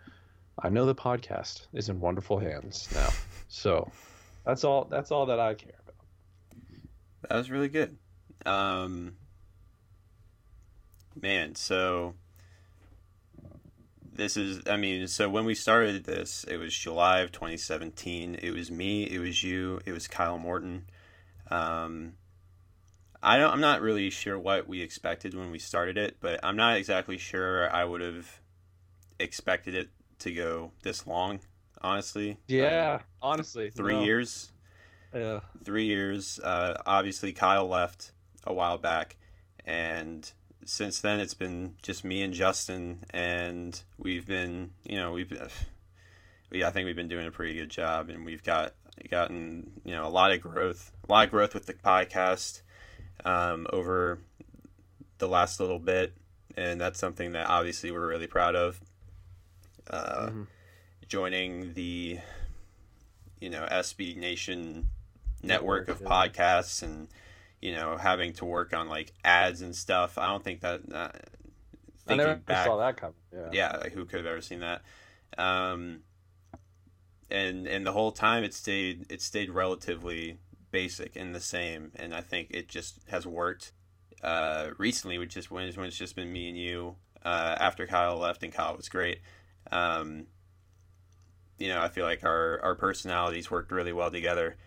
I 0.64 0.70
know 0.70 0.86
the 0.86 0.96
podcast 0.96 1.68
is 1.74 1.90
in 1.90 2.00
wonderful 2.00 2.40
hands 2.40 2.90
now. 2.92 3.10
So 3.50 3.92
that's 4.46 4.64
all 4.64 4.86
that's 4.86 5.12
all 5.12 5.26
that 5.26 5.40
I 5.42 5.56
care 5.56 5.74
about. 5.84 5.96
That 7.30 7.36
was 7.38 7.52
really 7.52 7.68
good. 7.68 7.98
Um, 8.46 9.18
man, 11.22 11.56
so 11.56 12.16
this 14.14 14.36
is, 14.38 14.62
I 14.68 14.78
mean, 14.78 15.08
so 15.08 15.30
when 15.30 15.46
we 15.46 15.56
started 15.56 16.04
this, 16.06 16.44
it 16.46 16.58
was 16.58 16.74
July 16.74 17.20
of 17.20 17.32
2017. 17.32 18.36
It 18.42 18.52
was 18.52 18.72
me, 18.72 19.04
it 19.04 19.20
was 19.20 19.44
you, 19.44 19.80
it 19.86 19.92
was 19.92 20.08
Kyle 20.08 20.38
Morton. 20.38 20.86
Um, 21.50 22.14
I 23.22 23.38
don't, 23.38 23.52
I'm 23.52 23.62
not 23.62 23.82
really 23.82 24.10
sure 24.10 24.38
what 24.38 24.68
we 24.68 24.82
expected 24.82 25.34
when 25.34 25.52
we 25.52 25.60
started 25.60 25.98
it, 25.98 26.18
but 26.20 26.40
I'm 26.44 26.56
not 26.56 26.78
exactly 26.78 27.18
sure 27.18 27.74
I 27.74 27.84
would 27.84 28.02
have 28.02 28.42
expected 29.20 29.76
it 29.76 29.90
to 30.20 30.32
go 30.32 30.72
this 30.84 31.06
long, 31.08 31.40
honestly. 31.82 32.38
Yeah, 32.48 33.02
honestly, 33.22 33.70
Three 33.72 33.96
no. 33.96 34.04
years 34.04 34.52
Yeah, 35.14 35.40
three 35.64 35.86
years. 35.86 36.40
Uh, 36.40 36.82
obviously, 36.86 37.34
Kyle 37.34 37.68
left 37.68 38.12
a 38.44 38.54
while 38.54 38.78
back, 38.78 39.18
and 39.66 40.32
since 40.68 41.00
then 41.00 41.20
it's 41.20 41.34
been 41.34 41.76
just 41.82 42.04
me 42.04 42.22
and 42.22 42.34
Justin, 42.34 43.04
and 43.12 43.82
we've 43.98 44.26
been, 44.28 44.72
you 44.84 44.98
know, 44.98 45.12
we've, 45.14 45.32
we 46.52 46.64
I 46.64 46.70
think 46.72 46.86
we've 46.86 46.96
been 46.96 47.08
doing 47.08 47.26
a 47.28 47.32
pretty 47.32 47.54
good 47.56 47.70
job, 47.70 48.10
and 48.10 48.26
we've 48.26 48.44
got 48.44 48.74
gotten, 49.10 49.72
you 49.86 49.94
know, 49.94 50.06
a 50.06 50.10
lot 50.10 50.32
of 50.32 50.42
growth, 50.42 50.92
a 51.08 51.12
lot 51.12 51.26
of 51.26 51.32
growth 51.32 51.54
with 51.54 51.66
the 51.68 51.74
podcast 51.74 52.62
um, 53.26 53.66
over 53.72 54.20
the 55.20 55.28
last 55.28 55.60
little 55.60 55.80
bit, 55.80 56.14
and 56.56 56.80
that's 56.82 57.00
something 57.00 57.32
that 57.32 57.48
obviously 57.48 57.92
we're 57.92 58.08
really 58.08 58.28
proud 58.28 58.56
of. 58.56 58.80
Uh, 59.90 60.28
Mhm. 60.30 60.48
Joining 61.08 61.74
the, 61.74 62.20
you 63.40 63.50
know, 63.50 63.66
SB 63.72 64.18
Nation 64.18 64.90
network, 65.42 65.88
Network, 65.88 65.90
of 65.90 66.02
yeah. 66.02 66.08
podcasts 66.08 66.84
and 66.84 67.08
you 67.62 67.74
know 67.74 67.98
having 67.98 68.34
to 68.34 68.46
work 68.46 68.74
on 68.74 68.88
like 68.88 69.14
ads 69.24 69.62
and 69.62 69.76
stuff. 69.76 70.18
I 70.18 70.28
don't 70.28 70.44
think 70.44 70.62
that. 70.62 70.82
Uh, 70.92 71.10
I 72.08 72.16
never 72.16 72.36
back, 72.36 72.66
saw 72.66 72.78
that 72.78 72.98
coming. 72.98 73.16
Yeah, 73.34 73.50
yeah, 73.52 73.78
like 73.78 73.94
who 73.94 74.06
could 74.06 74.20
have 74.20 74.26
ever 74.26 74.42
seen 74.42 74.62
that? 74.62 74.82
Um, 75.38 76.02
and 77.30 77.68
and 77.68 77.86
the 77.86 77.92
whole 77.92 78.12
time 78.12 78.44
it 78.44 78.54
stayed 78.54 79.06
it 79.10 79.22
stayed 79.22 79.50
relatively 79.50 80.40
basic 80.72 81.16
and 81.16 81.34
the 81.34 81.42
same, 81.42 81.92
and 81.96 82.14
I 82.14 82.22
think 82.22 82.50
it 82.52 82.68
just 82.68 83.00
has 83.10 83.26
worked. 83.26 83.74
Uh, 84.24 84.72
recently, 84.80 85.20
which 85.20 85.36
just 85.36 85.52
when, 85.52 85.72
when 85.74 85.86
it's 85.86 85.98
just 85.98 86.16
been 86.16 86.32
me 86.34 86.50
and 86.50 86.58
you. 86.58 86.96
Uh, 87.24 87.56
after 87.60 87.86
Kyle 87.86 88.18
left, 88.18 88.42
and 88.42 88.52
Kyle 88.52 88.76
was 88.76 88.90
great. 88.90 89.20
Um, 89.72 90.26
you 91.60 91.68
know, 91.68 91.82
I 91.82 91.90
feel 91.90 92.06
like 92.06 92.24
our 92.24 92.60
our 92.62 92.76
personalities 92.76 93.52
worked 93.52 93.72
really 93.72 93.94
well 93.94 94.10
together. 94.10 94.58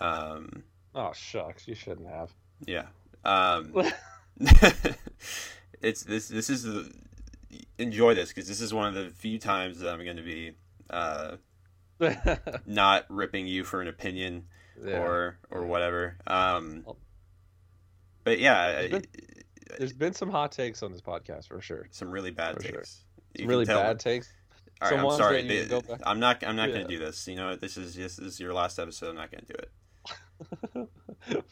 Um, 0.00 0.64
Oh 0.96 1.12
shucks, 1.12 1.68
you 1.68 1.74
shouldn't 1.74 2.08
have. 2.08 2.32
yeah. 2.66 2.86
Um, 3.24 3.72
it's 5.82 6.02
this. 6.04 6.28
This 6.28 6.50
is 6.50 6.62
the 6.64 6.90
enjoy 7.78 8.14
this 8.14 8.28
because 8.30 8.48
this 8.48 8.60
is 8.60 8.72
one 8.72 8.88
of 8.88 8.94
the 8.94 9.10
few 9.10 9.38
times 9.38 9.80
that 9.80 9.92
I'm 9.92 10.02
going 10.04 10.16
to 10.16 10.22
be 10.22 10.52
uh, 10.90 11.36
not 12.66 13.04
ripping 13.08 13.46
you 13.46 13.64
for 13.64 13.80
an 13.82 13.88
opinion 13.88 14.44
or 14.84 15.38
or 15.50 15.64
whatever. 15.66 16.16
Um, 16.26 16.84
but 18.24 18.38
yeah, 18.38 18.72
there's 18.72 18.90
been- 18.90 19.04
There's 19.78 19.92
been 19.92 20.12
some 20.14 20.30
hot 20.30 20.52
takes 20.52 20.82
on 20.82 20.92
this 20.92 21.00
podcast 21.02 21.48
for 21.48 21.60
sure. 21.60 21.88
some 21.90 22.10
really 22.10 22.30
bad 22.30 22.56
For 22.56 22.62
takes. 22.62 23.04
Some 23.36 23.48
really 23.48 23.64
bad 23.64 23.98
takes. 23.98 24.32
All 24.80 24.90
right, 24.90 25.00
I'm 25.00 25.10
sorry. 25.16 25.42
that 25.42 25.52
you 25.52 25.58
Th- 25.66 25.68
go 25.68 25.80
back- 25.80 26.00
I'm 26.06 26.20
not. 26.20 26.44
I'm 26.46 26.54
not 26.56 26.68
going 26.68 26.82
to 26.82 26.88
do 26.88 26.98
this. 26.98 27.26
You 27.26 27.36
know, 27.36 27.56
this 27.56 27.76
is 27.76 27.94
this 27.94 28.18
is 28.18 28.38
your 28.38 28.52
last 28.54 28.78
episode. 28.78 29.08
I'm 29.10 29.16
not 29.16 29.30
going 29.32 29.44
to 29.44 29.52
do 29.52 29.58
it. 29.58 29.70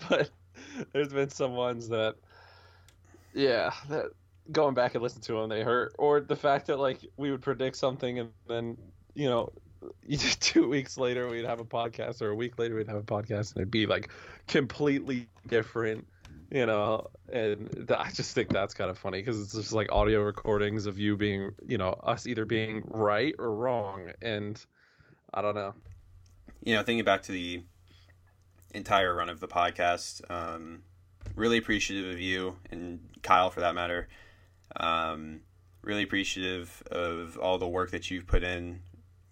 but 0.09 0.31
there's 0.93 1.13
been 1.13 1.31
some 1.31 1.55
ones 1.55 1.89
that, 1.89 2.17
yeah, 3.33 3.73
that 3.89 4.07
going 4.53 4.75
back 4.75 4.95
and 4.95 5.03
listen 5.03 5.21
to 5.23 5.35
them, 5.35 5.49
they 5.49 5.63
hurt. 5.63 5.95
Or 5.99 6.21
the 6.21 6.37
fact 6.37 6.67
that 6.67 6.79
like 6.79 6.99
we 7.17 7.31
would 7.31 7.43
predict 7.43 7.77
something 7.77 8.19
and 8.19 8.31
then 8.49 8.77
you 9.15 9.29
know, 9.29 9.53
two 10.41 10.69
weeks 10.69 10.97
later 10.99 11.29
we'd 11.29 11.45
have 11.45 11.61
a 11.61 11.65
podcast, 11.65 12.23
or 12.23 12.31
a 12.31 12.35
week 12.35 12.59
later 12.59 12.75
we'd 12.75 12.89
have 12.89 12.97
a 12.97 13.03
podcast, 13.03 13.53
and 13.53 13.59
it'd 13.59 13.71
be 13.71 13.87
like 13.87 14.11
completely 14.47 15.29
different. 15.47 16.07
You 16.51 16.67
know, 16.67 17.09
and 17.33 17.91
I 17.97 18.11
just 18.13 18.35
think 18.35 18.51
that's 18.51 18.75
kind 18.75 18.91
of 18.91 18.99
funny 18.99 19.19
because 19.19 19.41
it's 19.41 19.55
just 19.55 19.73
like 19.73 19.91
audio 19.91 20.23
recordings 20.23 20.87
of 20.87 20.99
you 20.99 21.17
being, 21.17 21.51
you 21.67 21.79
know, 21.79 21.91
us 22.03 22.27
either 22.27 22.45
being 22.45 22.83
right 22.87 23.35
or 23.39 23.55
wrong, 23.55 24.13
and 24.23 24.65
I 25.33 25.43
don't 25.43 25.55
know. 25.55 25.75
you 26.63 26.75
know, 26.75 26.83
thinking 26.83 27.05
back 27.05 27.23
to 27.23 27.33
the 27.33 27.63
entire 28.75 29.15
run 29.15 29.29
of 29.29 29.41
the 29.41 29.49
podcast, 29.49 30.29
um, 30.31 30.83
really 31.35 31.59
appreciative 31.59 32.13
of 32.13 32.21
you 32.21 32.57
and 32.71 33.01
Kyle 33.23 33.51
for 33.51 33.61
that 33.61 33.75
matter. 33.75 34.09
Um, 34.77 35.41
really 35.83 36.03
appreciative 36.03 36.83
of 36.91 37.39
all 37.39 37.59
the 37.59 37.69
work 37.69 37.91
that 37.93 38.11
you've 38.11 38.27
put 38.27 38.43
in 38.43 38.81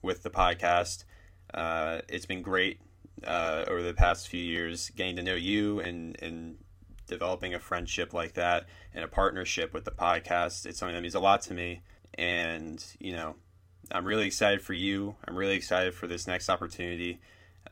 with 0.01 0.23
the 0.23 0.31
podcast. 0.31 1.05
Uh, 1.53 2.01
it's 2.09 2.27
been 2.27 2.43
great 2.43 2.81
uh, 3.25 3.65
over 3.69 3.83
the 3.83 3.95
past 3.95 4.29
few 4.29 4.43
years 4.43 4.91
getting 4.91 5.17
to 5.17 5.23
know 5.23 5.35
you 5.35 5.81
and, 5.81 6.17
and 6.23 6.57
developing 7.07 7.55
a 7.55 7.59
friendship 7.59 8.15
like 8.15 8.35
that 8.35 8.67
and 8.95 9.05
a 9.05 9.09
partnership 9.09 9.75
with 9.75 9.85
the 9.85 9.91
podcast. 9.91 10.67
It's 10.67 10.79
something 10.79 10.95
that 10.95 11.03
means 11.03 11.15
a 11.15 11.21
lot 11.21 11.43
to 11.43 11.55
me. 11.55 11.83
And, 12.15 12.85
you 12.99 13.13
know, 13.13 13.37
I'm 13.91 14.05
really 14.05 14.27
excited 14.27 14.63
for 14.63 14.73
you. 14.73 15.17
I'm 15.27 15.37
really 15.37 15.55
excited 15.55 15.95
for 15.95 16.07
this 16.07 16.27
next 16.27 16.49
opportunity. 16.49 17.21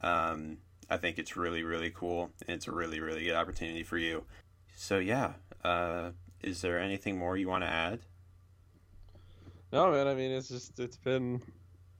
Um, 0.02 0.58
I 0.90 0.97
think 0.97 1.18
it's 1.18 1.37
really, 1.37 1.62
really 1.62 1.90
cool. 1.90 2.30
And 2.47 2.56
it's 2.56 2.66
a 2.66 2.73
really, 2.73 3.00
really 3.00 3.25
good 3.25 3.35
opportunity 3.35 3.82
for 3.82 3.97
you. 3.97 4.25
So, 4.76 4.99
yeah. 4.99 5.32
Uh, 5.64 6.11
is 6.42 6.61
there 6.62 6.78
anything 6.78 7.18
more 7.18 7.37
you 7.37 7.49
want 7.49 7.64
to 7.64 7.70
add? 7.70 8.00
No, 9.73 9.92
man. 9.92 10.09
I 10.09 10.14
mean, 10.14 10.32
it's 10.32 10.49
just, 10.49 10.80
it's 10.80 10.97
been, 10.97 11.40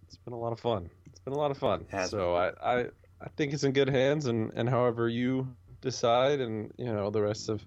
it's 0.07 0.17
been 0.17 0.33
a 0.33 0.39
lot 0.39 0.53
of 0.53 0.61
fun. 0.61 0.91
It's 1.07 1.21
been 1.21 1.35
a 1.35 1.39
lot 1.39 1.51
of 1.51 1.59
fun. 1.59 1.87
So 2.09 2.35
I, 2.35 2.49
I, 2.63 2.87
I 3.21 3.29
think 3.37 3.53
it's 3.53 3.65
in 3.65 3.73
good 3.73 3.89
hands, 3.89 4.27
and 4.27 4.53
and 4.55 4.69
however 4.69 5.09
you 5.09 5.55
decide, 5.81 6.41
and 6.41 6.73
you 6.79 6.87
know 6.87 7.11
the 7.11 7.23
rest 7.23 7.49
of 7.49 7.65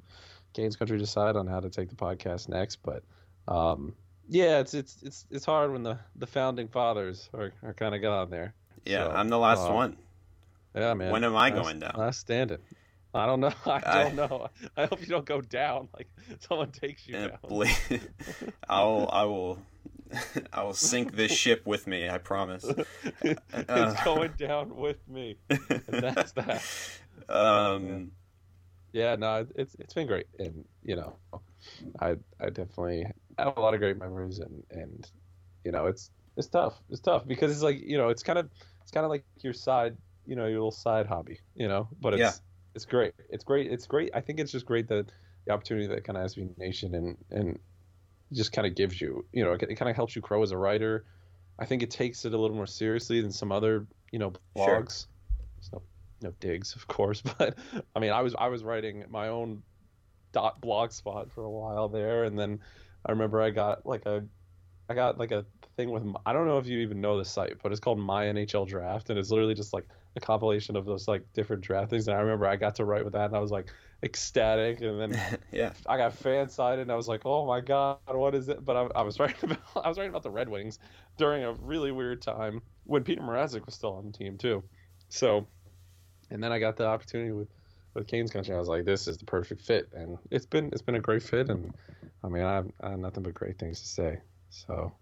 Canes 0.54 0.76
Country 0.76 0.98
decide 0.98 1.36
on 1.36 1.48
how 1.48 1.60
to 1.60 1.70
take 1.70 1.90
the 1.90 1.96
podcast 1.96 2.50
next. 2.50 2.78
But 2.84 3.04
um, 3.48 3.94
yeah, 4.28 4.60
it's 4.60 4.74
it's 4.74 4.98
it's 5.04 5.26
it's 5.30 5.46
hard 5.46 5.72
when 5.72 5.84
the 5.84 6.00
the 6.16 6.28
founding 6.28 6.68
fathers 6.68 7.30
are, 7.34 7.54
are 7.62 7.74
kind 7.74 7.94
of 7.94 8.02
gone 8.02 8.30
there. 8.30 8.56
Yeah, 8.86 9.06
so, 9.06 9.12
I'm 9.12 9.30
the 9.30 9.38
last 9.38 9.70
uh, 9.70 9.74
one. 9.74 9.98
Yeah, 10.76 10.94
man. 10.94 11.12
When 11.12 11.24
am 11.24 11.36
I 11.36 11.50
going 11.52 11.80
down? 11.80 11.94
Last 11.98 12.20
standing. 12.20 12.60
I 13.14 13.26
don't 13.26 13.40
know. 13.40 13.54
I 13.66 13.80
don't 14.04 14.20
I, 14.20 14.28
know. 14.28 14.48
I 14.76 14.86
hope 14.86 15.02
you 15.02 15.08
don't 15.08 15.26
go 15.26 15.42
down. 15.42 15.88
Like 15.96 16.10
someone 16.40 16.72
takes 16.72 17.08
you 17.08 17.14
down. 17.14 17.38
Ble- 17.48 17.68
I'll 18.68 19.08
I 19.14 19.24
will 19.26 19.60
I 20.54 20.64
will 20.64 20.74
sink 20.74 21.16
this 21.16 21.32
ship 21.32 21.66
with 21.66 21.86
me. 21.86 22.10
I 22.10 22.18
promise. 22.18 22.66
it's 23.22 23.70
uh, 23.70 23.96
going 24.04 24.32
down 24.38 24.76
with 24.76 25.08
me. 25.08 25.38
And 25.50 26.04
that's 26.04 26.32
that. 26.34 26.64
Um. 27.30 28.12
Yeah. 28.94 29.16
No, 29.16 29.46
it's 29.56 29.76
it's 29.80 29.94
been 29.94 30.08
great, 30.08 30.28
and 30.40 30.66
you 30.84 30.96
know, 30.96 31.16
I 32.00 32.16
I 32.40 32.50
definitely 32.50 33.06
have 33.38 33.58
a 33.58 33.62
lot 33.62 33.74
of 33.74 33.80
great 33.80 33.98
memories, 33.98 34.40
and 34.40 34.64
and 34.72 35.08
you 35.64 35.72
know, 35.72 35.86
it's 35.86 36.10
it's 36.36 36.48
tough. 36.48 36.82
It's 36.90 37.02
tough 37.02 37.28
because 37.28 37.52
it's 37.52 37.62
like 37.62 37.82
you 37.82 37.98
know, 37.98 38.10
it's 38.10 38.24
kind 38.24 38.40
of 38.40 38.50
it's 38.82 38.92
kind 38.92 39.06
of 39.06 39.10
like 39.10 39.24
your 39.42 39.54
side, 39.54 39.96
you 40.26 40.36
know, 40.36 40.46
your 40.46 40.60
little 40.60 40.72
side 40.72 41.06
hobby, 41.06 41.40
you 41.56 41.68
know. 41.68 41.88
But 42.02 42.14
it's 42.14 42.20
yeah. 42.20 42.32
it's 42.76 42.86
great. 42.86 43.14
It's 43.30 43.44
great. 43.44 43.72
It's 43.72 43.86
great. 43.86 44.12
I 44.14 44.22
think 44.22 44.40
it's 44.40 44.52
just 44.52 44.66
great 44.66 44.88
that 44.90 45.12
the 45.46 45.54
opportunity 45.54 45.88
that 45.88 46.04
kind 46.04 46.18
of 46.18 46.26
SB 46.26 46.58
Nation 46.58 46.96
and 46.96 47.18
and 47.32 47.60
just 48.32 48.52
kind 48.52 48.66
of 48.66 48.76
gives 48.76 49.00
you, 49.00 49.26
you 49.32 49.44
know, 49.44 49.54
it, 49.54 49.62
it 49.64 49.76
kind 49.76 49.90
of 49.90 49.96
helps 49.96 50.16
you 50.16 50.22
grow 50.22 50.42
as 50.42 50.52
a 50.52 50.58
writer. 50.58 51.06
I 51.60 51.66
think 51.66 51.84
it 51.84 51.92
takes 51.92 52.26
it 52.26 52.34
a 52.34 52.38
little 52.38 52.56
more 52.56 52.66
seriously 52.66 53.22
than 53.22 53.32
some 53.32 53.52
other, 53.52 53.86
you 54.12 54.20
know, 54.20 54.34
blogs. 54.56 55.08
Sure. 55.70 55.82
No, 55.82 55.82
no 56.22 56.34
digs, 56.40 56.76
of 56.76 56.88
course, 56.88 57.22
but 57.38 57.58
I 57.96 58.00
mean, 58.00 58.12
I 58.12 58.22
was 58.22 58.36
I 58.36 58.48
was 58.48 58.64
writing 58.64 59.06
my 59.10 59.30
own 59.30 59.64
dot 60.32 60.60
blog 60.62 60.92
spot 60.92 61.32
for 61.32 61.44
a 61.44 61.50
while 61.50 61.90
there, 61.90 62.24
and 62.24 62.38
then 62.38 62.60
I 63.06 63.12
remember 63.12 63.42
I 63.42 63.52
got 63.52 63.86
like 63.86 64.06
a, 64.06 64.26
I 64.90 64.94
got 64.94 65.18
like 65.18 65.32
a 65.32 65.46
thing 65.78 65.92
with 65.92 66.04
I 66.26 66.34
don't 66.34 66.48
know 66.48 66.58
if 66.58 66.68
you 66.68 66.80
even 66.80 67.02
know 67.02 67.18
the 67.18 67.26
site, 67.26 67.58
but 67.62 67.72
it's 67.72 67.80
called 67.82 68.00
My 68.00 68.26
NHL 68.26 68.68
Draft, 68.68 69.10
and 69.10 69.20
it's 69.20 69.30
literally 69.30 69.54
just 69.54 69.74
like 69.74 69.88
a 70.16 70.20
compilation 70.20 70.76
of 70.76 70.86
those 70.86 71.08
like 71.08 71.22
different 71.34 71.64
draft 71.64 71.90
things. 71.90 72.08
And 72.08 72.16
I 72.16 72.22
remember 72.22 72.46
I 72.46 72.56
got 72.56 72.76
to 72.76 72.86
write 72.86 73.04
with 73.04 73.14
that, 73.14 73.26
and 73.26 73.36
I 73.36 73.40
was 73.40 73.52
like, 73.52 73.72
ecstatic, 74.04 74.82
and 74.82 75.00
then 75.00 75.40
yeah, 75.52 75.72
I 75.88 75.98
got 75.98 76.18
FanSided, 76.18 76.82
and 76.82 76.92
I 76.92 76.96
was 76.96 77.08
like, 77.08 77.22
oh 77.26 77.46
my 77.46 77.62
god, 77.62 77.98
what 78.08 78.36
is 78.36 78.50
it? 78.50 78.64
But 78.64 78.76
I, 78.76 79.00
I, 79.00 79.02
was 79.02 79.20
writing 79.20 79.38
about 79.52 79.86
I 79.86 79.88
was 79.88 79.98
writing 79.98 80.12
about 80.12 80.24
the 80.24 80.30
Red 80.30 80.50
Wings 80.50 80.80
during 81.18 81.44
a 81.44 81.54
really 81.54 81.92
weird 81.92 82.22
time 82.22 82.62
when 82.86 83.04
Petr 83.04 83.22
Mrazek 83.22 83.66
was 83.66 83.76
still 83.76 83.94
on 83.94 84.06
the 84.06 84.12
team 84.12 84.38
too. 84.38 84.64
So, 85.10 85.48
and 86.30 86.44
then 86.44 86.52
I 86.52 86.60
got 86.60 86.76
the 86.76 86.86
opportunity 86.86 87.32
with 87.32 87.48
with 87.94 88.08
Canes 88.08 88.32
Country. 88.32 88.54
I 88.54 88.60
was 88.60 88.68
like, 88.68 88.86
this 88.86 89.08
is 89.08 89.18
the 89.18 89.26
perfect 89.26 89.62
fit, 89.62 89.90
and 89.94 90.18
it's 90.30 90.46
been 90.46 90.70
it's 90.74 90.82
been 90.82 90.96
a 90.96 91.02
great 91.02 91.24
fit, 91.24 91.50
and 91.50 91.74
I 92.24 92.28
mean, 92.28 92.44
I 92.44 92.56
have, 92.56 92.72
I 92.82 92.90
have 92.92 93.00
nothing 93.00 93.24
but 93.24 93.34
great 93.34 93.58
things 93.58 93.82
to 93.82 93.88
say. 93.88 94.20
So, 94.50 94.94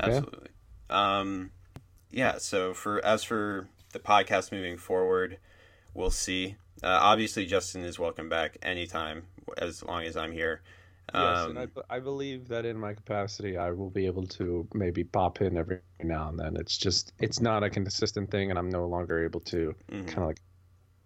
absolutely, 0.00 0.50
yeah. 0.90 1.18
um, 1.18 1.50
yeah. 2.10 2.38
So 2.38 2.74
for 2.74 3.04
as 3.04 3.24
for 3.24 3.68
the 3.92 3.98
podcast 3.98 4.52
moving 4.52 4.76
forward, 4.76 5.38
we'll 5.94 6.10
see. 6.10 6.56
Uh, 6.82 6.98
obviously, 7.00 7.46
Justin 7.46 7.84
is 7.84 7.98
welcome 7.98 8.28
back 8.28 8.56
anytime 8.62 9.24
as 9.56 9.82
long 9.82 10.04
as 10.04 10.16
I'm 10.16 10.32
here. 10.32 10.62
yes, 11.12 11.46
and 11.46 11.58
um, 11.58 11.70
I, 11.90 11.96
I 11.96 12.00
believe 12.00 12.48
that 12.48 12.64
in 12.64 12.78
my 12.78 12.94
capacity, 12.94 13.56
I 13.56 13.70
will 13.70 13.90
be 13.90 14.06
able 14.06 14.26
to 14.26 14.68
maybe 14.74 15.04
pop 15.04 15.40
in 15.40 15.56
every 15.56 15.80
now 16.02 16.28
and 16.28 16.38
then. 16.38 16.56
It's 16.56 16.76
just 16.76 17.12
it's 17.18 17.40
not 17.40 17.64
a 17.64 17.70
consistent 17.70 18.30
thing, 18.30 18.50
and 18.50 18.58
I'm 18.58 18.70
no 18.70 18.86
longer 18.86 19.24
able 19.24 19.40
to 19.40 19.74
mm-hmm. 19.90 20.06
kind 20.06 20.18
of 20.18 20.26
like 20.26 20.40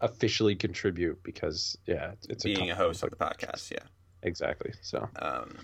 officially 0.01 0.57
contribute 0.57 1.23
because 1.23 1.79
yeah, 1.87 2.13
it's 2.29 2.45
being 2.45 2.71
a, 2.71 2.75
a 2.75 2.77
host 2.77 3.03
of 3.03 3.11
the 3.11 3.17
podcast. 3.17 3.71
Yeah, 3.71 3.85
exactly. 4.23 4.73
So, 4.83 5.09
um, 5.17 5.57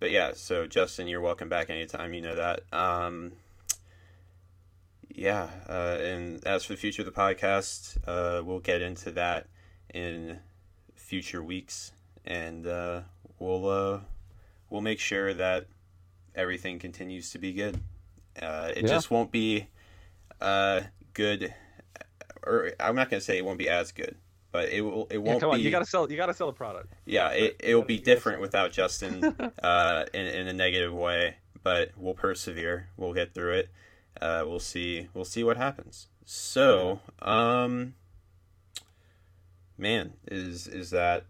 but 0.00 0.10
yeah, 0.10 0.32
so 0.34 0.66
Justin, 0.66 1.06
you're 1.06 1.20
welcome 1.20 1.48
back 1.48 1.70
anytime. 1.70 2.12
You 2.12 2.22
know 2.22 2.34
that. 2.34 2.62
Um, 2.72 3.32
yeah, 5.20 5.50
uh, 5.68 5.98
and 6.00 6.42
as 6.46 6.64
for 6.64 6.72
the 6.72 6.78
future 6.78 7.02
of 7.02 7.06
the 7.06 7.12
podcast, 7.12 7.98
uh, 8.06 8.42
we'll 8.42 8.58
get 8.58 8.80
into 8.80 9.10
that 9.10 9.48
in 9.92 10.38
future 10.94 11.42
weeks, 11.42 11.92
and 12.24 12.66
uh, 12.66 13.02
we'll 13.38 13.68
uh, 13.68 14.00
we'll 14.70 14.80
make 14.80 14.98
sure 14.98 15.34
that 15.34 15.66
everything 16.34 16.78
continues 16.78 17.32
to 17.32 17.38
be 17.38 17.52
good. 17.52 17.78
Uh, 18.40 18.70
it 18.74 18.84
yeah. 18.84 18.88
just 18.88 19.10
won't 19.10 19.30
be 19.30 19.66
uh, 20.40 20.80
good, 21.12 21.54
or 22.42 22.72
I'm 22.80 22.96
not 22.96 23.10
gonna 23.10 23.20
say 23.20 23.36
it 23.36 23.44
won't 23.44 23.58
be 23.58 23.68
as 23.68 23.92
good, 23.92 24.16
but 24.52 24.70
it 24.70 24.80
will. 24.80 25.06
It 25.10 25.18
won't. 25.18 25.34
Yeah, 25.34 25.40
come 25.40 25.50
on, 25.50 25.56
be, 25.58 25.64
you 25.64 25.70
gotta 25.70 25.84
sell. 25.84 26.10
You 26.10 26.16
gotta 26.16 26.32
sell 26.32 26.46
the 26.46 26.54
product. 26.54 26.94
Yeah, 27.04 27.28
it 27.32 27.56
it 27.60 27.74
will 27.74 27.82
be 27.82 27.98
different 27.98 28.40
without 28.40 28.72
Justin, 28.72 29.22
in 29.22 30.26
in 30.26 30.48
a 30.48 30.54
negative 30.54 30.94
way, 30.94 31.36
but 31.62 31.90
we'll 31.98 32.14
persevere. 32.14 32.88
We'll 32.96 33.12
get 33.12 33.34
through 33.34 33.58
it 33.58 33.70
uh, 34.20 34.44
we'll 34.46 34.60
see. 34.60 35.08
We'll 35.14 35.24
see 35.24 35.44
what 35.44 35.56
happens. 35.56 36.08
So, 36.24 37.00
um, 37.22 37.94
man, 39.76 40.14
is 40.28 40.66
is 40.66 40.90
that 40.90 41.26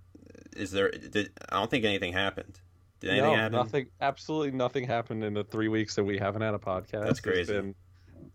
is 0.56 0.70
there? 0.70 0.90
Did, 0.90 1.30
I 1.48 1.58
don't 1.58 1.70
think 1.70 1.84
anything 1.84 2.12
happened. 2.12 2.60
Did 3.00 3.10
anything 3.10 3.30
no, 3.30 3.36
happen? 3.36 3.52
Nothing. 3.52 3.86
Absolutely 4.00 4.50
nothing 4.50 4.86
happened 4.86 5.24
in 5.24 5.34
the 5.34 5.44
three 5.44 5.68
weeks 5.68 5.94
that 5.94 6.04
we 6.04 6.18
haven't 6.18 6.42
had 6.42 6.54
a 6.54 6.58
podcast. 6.58 7.04
That's 7.04 7.20
crazy. 7.20 7.52
Been, 7.52 7.74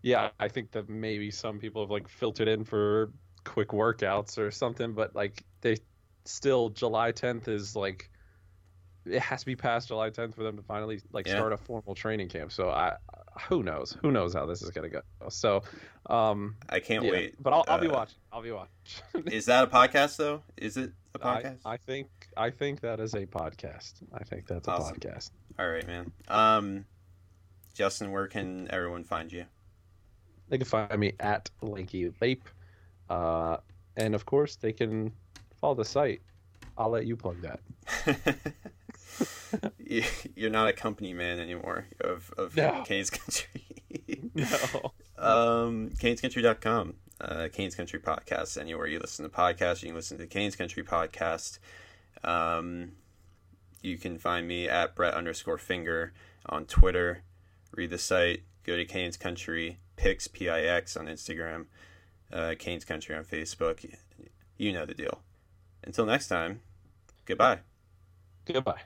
yeah, 0.02 0.30
I 0.40 0.48
think 0.48 0.72
that 0.72 0.88
maybe 0.88 1.30
some 1.30 1.58
people 1.58 1.82
have 1.82 1.90
like 1.90 2.08
filtered 2.08 2.48
in 2.48 2.64
for 2.64 3.12
quick 3.44 3.68
workouts 3.68 4.38
or 4.38 4.50
something, 4.50 4.92
but 4.92 5.14
like 5.14 5.44
they 5.60 5.76
still 6.24 6.70
July 6.70 7.12
10th 7.12 7.48
is 7.48 7.76
like 7.76 8.10
it 9.04 9.20
has 9.20 9.40
to 9.40 9.46
be 9.46 9.54
past 9.54 9.88
July 9.88 10.10
10th 10.10 10.34
for 10.34 10.42
them 10.42 10.56
to 10.56 10.62
finally 10.62 11.00
like 11.12 11.26
yeah. 11.26 11.36
start 11.36 11.52
a 11.52 11.56
formal 11.56 11.94
training 11.94 12.28
camp. 12.28 12.50
So 12.50 12.70
I 12.70 12.96
who 13.48 13.62
knows? 13.62 13.96
Who 14.02 14.10
knows 14.10 14.34
how 14.34 14.46
this 14.46 14.62
is 14.62 14.70
gonna 14.70 14.88
go? 14.88 15.00
So, 15.28 15.62
um, 16.06 16.56
I 16.68 16.80
can't 16.80 17.04
yeah, 17.04 17.10
wait. 17.10 17.42
But 17.42 17.52
I'll, 17.52 17.64
I'll 17.68 17.78
uh, 17.78 17.80
be 17.80 17.88
watching. 17.88 18.18
I'll 18.32 18.42
be 18.42 18.52
watching. 18.52 18.70
is 19.26 19.46
that 19.46 19.64
a 19.64 19.66
podcast 19.66 20.16
though? 20.16 20.42
Is 20.56 20.76
it 20.76 20.92
a 21.14 21.18
podcast? 21.18 21.58
I, 21.64 21.74
I, 21.74 21.76
think 21.76 22.08
I 22.36 22.50
think 22.50 22.80
that 22.80 23.00
is 23.00 23.14
a 23.14 23.26
podcast. 23.26 23.94
I 24.12 24.24
think 24.24 24.46
that's 24.46 24.68
a 24.68 24.72
podcast. 24.72 25.30
All 25.58 25.68
right, 25.68 25.86
man. 25.86 26.12
Um, 26.28 26.84
Justin, 27.74 28.10
where 28.10 28.26
can 28.26 28.70
everyone 28.70 29.04
find 29.04 29.32
you? 29.32 29.44
They 30.48 30.58
can 30.58 30.66
find 30.66 30.98
me 30.98 31.12
at 31.20 31.50
Lanky 31.60 32.12
Lape, 32.20 32.48
uh, 33.10 33.58
and 33.96 34.14
of 34.14 34.24
course 34.26 34.56
they 34.56 34.72
can 34.72 35.12
follow 35.60 35.74
the 35.74 35.84
site. 35.84 36.22
I'll 36.78 36.90
let 36.90 37.06
you 37.06 37.16
plug 37.16 37.42
that. 37.42 37.60
you're 40.34 40.50
not 40.50 40.68
a 40.68 40.72
company 40.72 41.12
man 41.12 41.38
anymore 41.38 41.86
of 42.00 42.32
of 42.36 42.56
no. 42.56 42.82
Canes 42.86 43.10
Country. 43.10 43.64
no. 44.34 44.92
Um, 45.18 45.90
CanesCountry.com, 45.90 46.94
uh, 47.20 47.48
Canes 47.52 47.74
Country 47.74 48.00
podcast. 48.00 48.60
Anywhere 48.60 48.86
you 48.86 48.98
listen 48.98 49.24
to 49.24 49.34
podcasts, 49.34 49.82
you 49.82 49.88
can 49.88 49.96
listen 49.96 50.18
to 50.18 50.26
Canes 50.26 50.56
Country 50.56 50.82
podcast. 50.82 51.58
Um, 52.22 52.92
you 53.82 53.98
can 53.98 54.18
find 54.18 54.46
me 54.46 54.68
at 54.68 54.94
Brett 54.94 55.14
underscore 55.14 55.58
Finger 55.58 56.12
on 56.46 56.66
Twitter. 56.66 57.22
Read 57.72 57.90
the 57.90 57.98
site. 57.98 58.42
Go 58.64 58.76
to 58.76 58.84
Canes 58.84 59.16
Country 59.16 59.78
Pix 59.96 60.28
P 60.28 60.48
I 60.48 60.62
X 60.62 60.96
on 60.96 61.06
Instagram. 61.06 61.66
Uh, 62.32 62.54
Canes 62.58 62.84
Country 62.84 63.14
on 63.14 63.24
Facebook. 63.24 63.84
You 64.58 64.72
know 64.72 64.86
the 64.86 64.94
deal. 64.94 65.20
Until 65.84 66.06
next 66.06 66.28
time, 66.28 66.60
goodbye. 67.24 67.60
Goodbye. 68.44 68.82